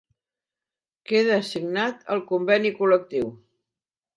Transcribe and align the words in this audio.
Queda 1.11 1.37
signat 1.49 2.01
el 2.17 2.25
conveni 2.33 2.73
col·lectiu 2.81 3.31